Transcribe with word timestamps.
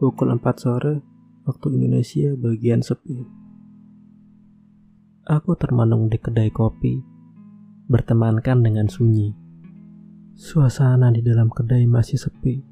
Pukul 0.00 0.32
4 0.32 0.40
sore, 0.56 1.04
waktu 1.44 1.76
Indonesia 1.76 2.32
bagian 2.32 2.80
sepi. 2.80 3.20
Aku 5.28 5.52
termenung 5.60 6.08
di 6.08 6.16
kedai 6.16 6.48
kopi, 6.48 7.04
bertemankan 7.84 8.64
dengan 8.64 8.88
sunyi. 8.88 9.36
Suasana 10.32 11.12
di 11.12 11.20
dalam 11.20 11.52
kedai 11.52 11.84
masih 11.84 12.16
sepi. 12.16 12.64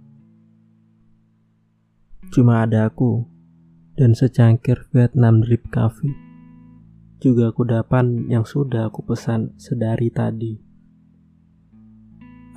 Cuma 2.33 2.65
ada 2.65 2.89
aku 2.89 3.29
dan 4.01 4.17
secangkir 4.17 4.89
Vietnam 4.97 5.45
Drip 5.45 5.69
Coffee. 5.69 6.17
Juga 7.21 7.53
kudapan 7.53 8.25
yang 8.33 8.49
sudah 8.49 8.89
aku 8.89 9.05
pesan 9.05 9.53
sedari 9.61 10.09
tadi. 10.09 10.57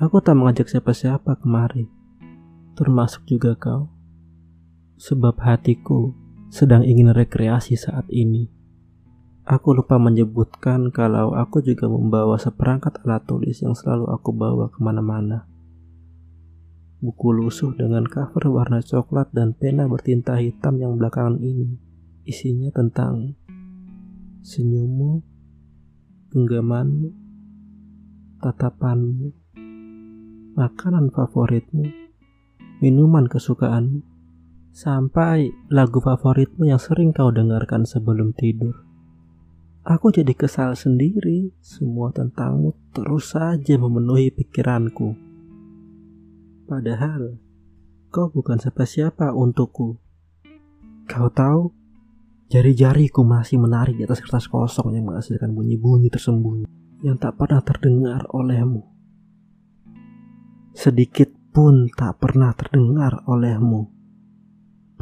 Aku 0.00 0.16
tak 0.24 0.32
mengajak 0.32 0.72
siapa-siapa 0.72 1.36
kemari, 1.44 1.92
termasuk 2.72 3.28
juga 3.28 3.52
kau 3.52 4.00
sebab 5.02 5.34
hatiku 5.42 6.14
sedang 6.46 6.86
ingin 6.86 7.10
rekreasi 7.10 7.74
saat 7.74 8.06
ini. 8.06 8.46
Aku 9.42 9.74
lupa 9.74 9.98
menyebutkan 9.98 10.94
kalau 10.94 11.34
aku 11.34 11.58
juga 11.58 11.90
membawa 11.90 12.38
seperangkat 12.38 13.02
alat 13.02 13.26
tulis 13.26 13.58
yang 13.58 13.74
selalu 13.74 14.06
aku 14.14 14.30
bawa 14.30 14.70
ke 14.70 14.78
mana-mana. 14.78 15.50
Buku 17.02 17.34
lusuh 17.34 17.74
dengan 17.74 18.06
cover 18.06 18.46
warna 18.46 18.78
coklat 18.78 19.34
dan 19.34 19.58
pena 19.58 19.90
bertinta 19.90 20.38
hitam 20.38 20.78
yang 20.78 20.94
belakangan 20.94 21.42
ini 21.42 21.74
isinya 22.22 22.70
tentang 22.70 23.34
senyummu, 24.46 25.18
genggamanmu, 26.30 27.10
tatapanmu, 28.38 29.34
makanan 30.54 31.10
favoritmu, 31.10 31.90
minuman 32.78 33.26
kesukaanmu, 33.26 34.12
Sampai 34.72 35.52
lagu 35.68 36.00
favoritmu 36.00 36.64
yang 36.64 36.80
sering 36.80 37.12
kau 37.12 37.28
dengarkan 37.28 37.84
sebelum 37.84 38.32
tidur. 38.32 38.72
Aku 39.84 40.08
jadi 40.08 40.32
kesal 40.32 40.72
sendiri, 40.72 41.52
semua 41.60 42.08
tentangmu 42.08 42.72
terus 42.96 43.36
saja 43.36 43.76
memenuhi 43.76 44.32
pikiranku. 44.32 45.12
Padahal, 46.64 47.36
kau 48.08 48.32
bukan 48.32 48.56
siapa-siapa 48.56 49.36
untukku. 49.36 50.00
Kau 51.04 51.28
tahu, 51.28 51.68
jari-jariku 52.48 53.28
masih 53.28 53.60
menari 53.60 53.92
di 53.92 54.08
atas 54.08 54.24
kertas 54.24 54.48
kosong 54.48 54.96
yang 54.96 55.04
menghasilkan 55.04 55.52
bunyi-bunyi 55.52 56.08
tersembunyi 56.08 56.64
yang 57.04 57.20
tak 57.20 57.36
pernah 57.36 57.60
terdengar 57.60 58.24
olehmu. 58.32 58.88
Sedikit 60.72 61.28
pun 61.52 61.92
tak 61.92 62.24
pernah 62.24 62.56
terdengar 62.56 63.20
olehmu. 63.28 64.01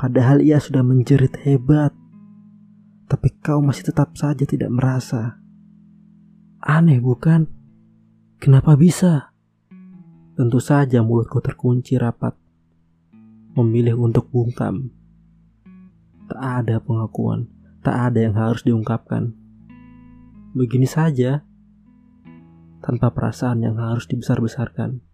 Padahal 0.01 0.41
ia 0.41 0.57
sudah 0.57 0.81
menjerit 0.81 1.37
hebat. 1.45 1.93
Tapi 3.05 3.37
kau 3.45 3.61
masih 3.61 3.93
tetap 3.93 4.17
saja 4.17 4.49
tidak 4.49 4.73
merasa. 4.73 5.37
Aneh 6.65 7.05
bukan? 7.05 7.45
Kenapa 8.41 8.81
bisa? 8.81 9.37
Tentu 10.41 10.57
saja 10.57 11.05
mulutku 11.05 11.45
terkunci 11.45 12.01
rapat. 12.01 12.33
Memilih 13.61 14.01
untuk 14.01 14.33
bungkam. 14.33 14.89
Tak 16.33 16.65
ada 16.65 16.81
pengakuan, 16.81 17.53
tak 17.85 17.93
ada 17.93 18.25
yang 18.25 18.33
harus 18.41 18.65
diungkapkan. 18.65 19.37
Begini 20.57 20.89
saja, 20.89 21.45
tanpa 22.81 23.13
perasaan 23.13 23.61
yang 23.61 23.77
harus 23.77 24.09
dibesar-besarkan 24.09 25.10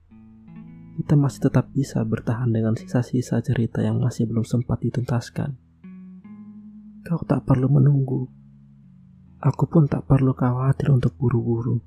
kita 0.96 1.12
masih 1.12 1.52
tetap 1.52 1.68
bisa 1.76 2.00
bertahan 2.08 2.48
dengan 2.48 2.72
sisa-sisa 2.72 3.44
cerita 3.44 3.84
yang 3.84 4.00
masih 4.00 4.24
belum 4.24 4.48
sempat 4.48 4.80
dituntaskan. 4.80 5.52
Kau 7.04 7.20
tak 7.28 7.44
perlu 7.44 7.68
menunggu. 7.68 8.24
Aku 9.44 9.68
pun 9.68 9.84
tak 9.84 10.08
perlu 10.08 10.32
khawatir 10.32 10.88
untuk 10.88 11.12
buru-buru. 11.20 11.84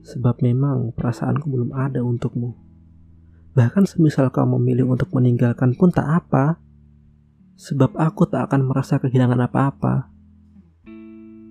Sebab 0.00 0.40
memang 0.40 0.96
perasaanku 0.96 1.44
belum 1.44 1.76
ada 1.76 2.00
untukmu. 2.00 2.56
Bahkan 3.52 3.84
semisal 3.84 4.32
kau 4.32 4.48
memilih 4.48 4.88
untuk 4.88 5.12
meninggalkan 5.12 5.76
pun 5.76 5.92
tak 5.92 6.08
apa. 6.08 6.56
Sebab 7.60 8.00
aku 8.00 8.24
tak 8.32 8.48
akan 8.48 8.72
merasa 8.72 8.96
kehilangan 8.96 9.44
apa-apa. 9.44 10.08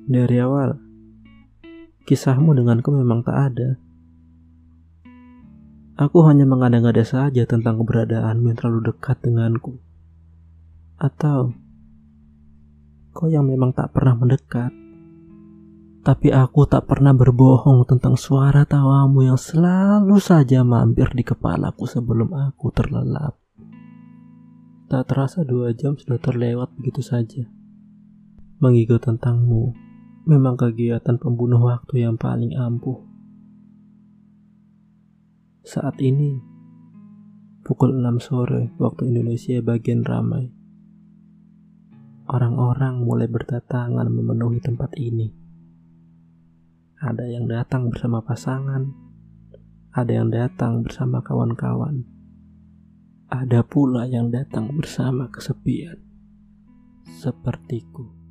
Dari 0.09 0.37
awal, 0.41 0.81
kisahmu 2.09 2.57
denganku 2.57 2.89
memang 2.89 3.21
tak 3.21 3.53
ada. 3.53 3.77
Aku 5.95 6.27
hanya 6.27 6.43
mengada-ngada 6.43 7.07
saja 7.07 7.47
tentang 7.47 7.79
keberadaanmu 7.79 8.51
yang 8.51 8.57
terlalu 8.59 8.91
dekat 8.91 9.15
denganku. 9.23 9.79
Atau 10.99 11.55
kau 13.15 13.31
yang 13.31 13.47
memang 13.47 13.71
tak 13.71 13.95
pernah 13.95 14.11
mendekat. 14.11 14.75
Tapi 16.03 16.35
aku 16.35 16.67
tak 16.67 16.91
pernah 16.91 17.15
berbohong 17.15 17.87
tentang 17.87 18.19
suara 18.19 18.67
tawamu 18.67 19.23
yang 19.23 19.39
selalu 19.39 20.19
saja 20.19 20.67
mampir 20.67 21.07
di 21.15 21.23
kepalaku 21.23 21.87
sebelum 21.87 22.27
aku 22.35 22.75
terlelap. 22.75 23.39
Tak 24.91 25.07
terasa 25.07 25.47
dua 25.47 25.71
jam 25.71 25.95
sudah 25.95 26.19
terlewat 26.19 26.75
begitu 26.75 26.99
saja. 26.99 27.47
Mengigo 28.59 28.99
tentangmu 28.99 29.71
memang 30.27 30.59
kegiatan 30.59 31.15
pembunuh 31.15 31.63
waktu 31.71 32.03
yang 32.03 32.19
paling 32.19 32.51
ampuh. 32.51 33.14
Saat 35.65 35.97
ini, 35.97 36.37
pukul 37.65 37.97
6 37.97 38.21
sore 38.21 38.69
waktu 38.77 39.09
Indonesia 39.09 39.57
bagian 39.65 40.05
ramai. 40.05 40.53
Orang-orang 42.29 43.01
mulai 43.01 43.25
berdatangan 43.25 44.05
memenuhi 44.05 44.61
tempat 44.61 44.93
ini. 44.93 45.25
Ada 47.01 47.25
yang 47.25 47.49
datang 47.49 47.89
bersama 47.89 48.21
pasangan, 48.21 48.93
ada 49.89 50.11
yang 50.13 50.29
datang 50.29 50.85
bersama 50.85 51.25
kawan-kawan. 51.25 52.05
Ada 53.33 53.65
pula 53.65 54.05
yang 54.05 54.29
datang 54.29 54.69
bersama 54.69 55.33
kesepian. 55.33 55.97
Sepertiku. 57.09 58.24